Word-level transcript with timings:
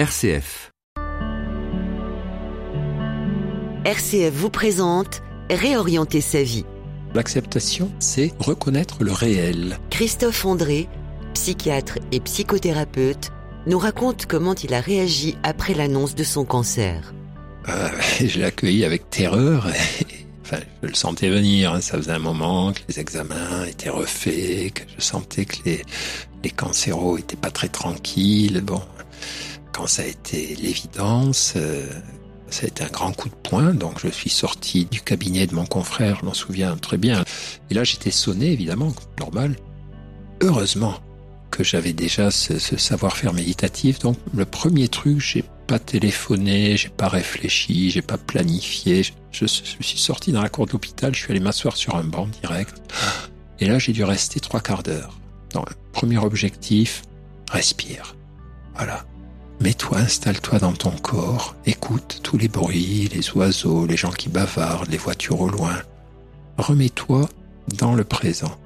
RCF. 0.00 0.70
RCF 3.84 4.32
vous 4.32 4.48
présente 4.48 5.20
Réorienter 5.50 6.22
sa 6.22 6.42
vie. 6.42 6.64
L'acceptation, 7.12 7.92
c'est 7.98 8.32
reconnaître 8.38 9.04
le 9.04 9.12
réel. 9.12 9.78
Christophe 9.90 10.46
André, 10.46 10.88
psychiatre 11.34 11.98
et 12.12 12.20
psychothérapeute, 12.20 13.30
nous 13.66 13.78
raconte 13.78 14.24
comment 14.24 14.54
il 14.54 14.72
a 14.72 14.80
réagi 14.80 15.36
après 15.42 15.74
l'annonce 15.74 16.14
de 16.14 16.24
son 16.24 16.46
cancer. 16.46 17.12
Euh, 17.68 17.90
je 18.20 18.38
l'ai 18.38 18.44
accueilli 18.44 18.86
avec 18.86 19.10
terreur. 19.10 19.66
enfin, 20.42 20.60
je 20.82 20.88
le 20.88 20.94
sentais 20.94 21.28
venir. 21.28 21.74
hein. 21.74 21.82
Ça 21.82 21.98
faisait 21.98 22.12
un 22.12 22.18
moment 22.18 22.72
que 22.72 22.80
les 22.88 23.00
examens 23.00 23.66
étaient 23.68 23.90
refaits, 23.90 24.72
que 24.72 24.82
je 24.96 25.02
sentais 25.02 25.44
que 25.44 25.56
les, 25.66 25.84
les 26.42 26.50
cancéraux 26.50 27.18
étaient 27.18 27.36
pas 27.36 27.50
très 27.50 27.68
tranquilles. 27.68 28.62
Bon, 28.62 28.80
ça 29.86 30.02
a 30.02 30.06
été 30.06 30.56
l'évidence, 30.56 31.54
euh, 31.56 31.86
ça 32.50 32.64
a 32.64 32.68
été 32.68 32.84
un 32.84 32.88
grand 32.88 33.12
coup 33.12 33.28
de 33.28 33.34
poing. 33.34 33.74
Donc, 33.74 34.00
je 34.02 34.08
suis 34.08 34.30
sorti 34.30 34.84
du 34.86 35.00
cabinet 35.00 35.46
de 35.46 35.54
mon 35.54 35.66
confrère, 35.66 36.18
je 36.20 36.26
m'en 36.26 36.34
souviens 36.34 36.76
très 36.76 36.96
bien. 36.96 37.24
Et 37.70 37.74
là, 37.74 37.84
j'étais 37.84 38.10
sonné, 38.10 38.52
évidemment, 38.52 38.92
normal. 39.18 39.56
Heureusement 40.40 40.94
que 41.50 41.64
j'avais 41.64 41.92
déjà 41.92 42.30
ce, 42.30 42.58
ce 42.58 42.76
savoir-faire 42.76 43.32
méditatif. 43.32 43.98
Donc, 43.98 44.16
le 44.32 44.44
premier 44.44 44.88
truc, 44.88 45.20
j'ai 45.20 45.44
pas 45.66 45.78
téléphoné, 45.78 46.76
j'ai 46.76 46.88
pas 46.88 47.08
réfléchi, 47.08 47.90
j'ai 47.90 48.02
pas 48.02 48.18
planifié. 48.18 49.02
Je, 49.02 49.12
je 49.46 49.46
suis 49.46 49.98
sorti 49.98 50.32
dans 50.32 50.42
la 50.42 50.48
cour 50.48 50.66
de 50.66 50.72
l'hôpital, 50.72 51.14
je 51.14 51.20
suis 51.20 51.30
allé 51.30 51.40
m'asseoir 51.40 51.76
sur 51.76 51.96
un 51.96 52.04
banc 52.04 52.28
direct. 52.40 52.80
Et 53.58 53.66
là, 53.66 53.78
j'ai 53.78 53.92
dû 53.92 54.04
rester 54.04 54.40
trois 54.40 54.60
quarts 54.60 54.82
d'heure. 54.82 55.18
Donc, 55.52 55.68
premier 55.92 56.18
objectif, 56.18 57.02
respire. 57.50 58.16
Voilà. 58.74 59.04
Mets-toi, 59.60 59.98
installe-toi 59.98 60.58
dans 60.58 60.72
ton 60.72 60.90
corps, 60.90 61.54
écoute 61.66 62.20
tous 62.22 62.38
les 62.38 62.48
bruits, 62.48 63.10
les 63.14 63.30
oiseaux, 63.32 63.84
les 63.84 63.96
gens 63.96 64.10
qui 64.10 64.30
bavardent, 64.30 64.88
les 64.88 64.96
voitures 64.96 65.42
au 65.42 65.50
loin. 65.50 65.76
Remets-toi 66.56 67.28
dans 67.76 67.94
le 67.94 68.04
présent. 68.04 68.58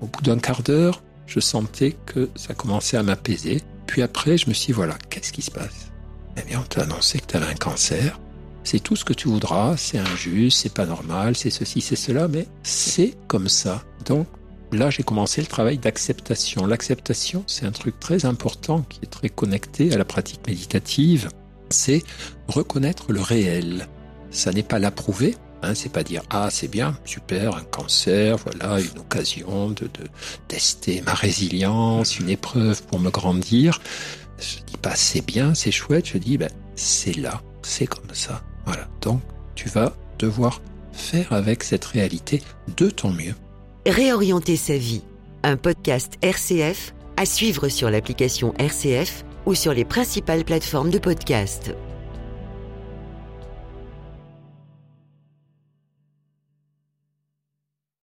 Au 0.00 0.06
bout 0.06 0.22
d'un 0.22 0.38
quart 0.38 0.62
d'heure, 0.62 1.02
je 1.26 1.38
sentais 1.38 1.94
que 2.06 2.30
ça 2.34 2.54
commençait 2.54 2.96
à 2.96 3.02
m'apaiser. 3.02 3.60
Puis 3.86 4.00
après, 4.00 4.38
je 4.38 4.48
me 4.48 4.54
suis 4.54 4.68
dit, 4.68 4.72
voilà, 4.72 4.96
qu'est-ce 5.10 5.34
qui 5.34 5.42
se 5.42 5.50
passe? 5.50 5.90
Eh 6.38 6.42
bien, 6.44 6.60
on 6.60 6.66
t'a 6.66 6.84
annoncé 6.84 7.18
que 7.18 7.26
tu 7.26 7.36
avais 7.36 7.52
un 7.52 7.54
cancer. 7.54 8.18
C'est 8.64 8.82
tout 8.82 8.96
ce 8.96 9.04
que 9.04 9.12
tu 9.12 9.28
voudras, 9.28 9.76
c'est 9.76 9.98
injuste, 9.98 10.60
c'est 10.62 10.72
pas 10.72 10.86
normal, 10.86 11.36
c'est 11.36 11.50
ceci, 11.50 11.82
c'est 11.82 11.94
cela, 11.94 12.26
mais 12.26 12.46
c'est 12.62 13.14
comme 13.28 13.48
ça. 13.48 13.82
Donc, 14.06 14.26
là, 14.72 14.90
j'ai 14.90 15.02
commencé 15.02 15.40
le 15.40 15.46
travail 15.46 15.78
d'acceptation. 15.78 16.66
L'acceptation, 16.66 17.44
c'est 17.46 17.66
un 17.66 17.72
truc 17.72 17.98
très 18.00 18.24
important 18.24 18.82
qui 18.82 19.00
est 19.02 19.10
très 19.10 19.28
connecté 19.28 19.92
à 19.92 19.98
la 19.98 20.04
pratique 20.04 20.46
méditative. 20.46 21.28
C'est 21.70 22.02
reconnaître 22.48 23.12
le 23.12 23.20
réel. 23.20 23.88
Ça 24.30 24.52
n'est 24.52 24.62
pas 24.62 24.78
l'approuver. 24.78 25.36
Hein, 25.64 25.76
c'est 25.76 25.92
pas 25.92 26.02
dire 26.02 26.22
ah 26.30 26.48
c'est 26.50 26.66
bien 26.66 26.98
super 27.04 27.54
un 27.54 27.62
cancer 27.62 28.36
voilà 28.36 28.80
une 28.80 28.98
occasion 28.98 29.70
de, 29.70 29.84
de 29.84 30.08
tester 30.48 31.02
ma 31.02 31.14
résilience 31.14 32.18
une 32.18 32.30
épreuve 32.30 32.82
pour 32.86 32.98
me 32.98 33.10
grandir 33.10 33.80
je 34.40 34.56
dis 34.66 34.76
pas 34.76 34.96
c'est 34.96 35.24
bien 35.24 35.54
c'est 35.54 35.70
chouette 35.70 36.08
je 36.08 36.18
dis 36.18 36.36
ben 36.36 36.50
c'est 36.74 37.16
là 37.16 37.42
c'est 37.62 37.86
comme 37.86 38.12
ça 38.12 38.42
voilà 38.66 38.88
donc 39.02 39.20
tu 39.54 39.68
vas 39.68 39.94
devoir 40.18 40.60
faire 40.92 41.32
avec 41.32 41.62
cette 41.62 41.84
réalité 41.84 42.42
de 42.76 42.90
ton 42.90 43.10
mieux 43.10 43.36
Réorienter 43.86 44.54
sa 44.54 44.76
vie. 44.76 45.02
Un 45.42 45.56
podcast 45.56 46.14
RCF 46.22 46.94
à 47.16 47.26
suivre 47.26 47.68
sur 47.68 47.90
l'application 47.90 48.54
RCF 48.56 49.24
ou 49.44 49.56
sur 49.56 49.74
les 49.74 49.84
principales 49.84 50.44
plateformes 50.44 50.90
de 50.90 51.00
podcast. 51.00 51.74